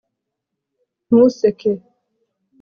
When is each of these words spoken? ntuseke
ntuseke 1.05 1.71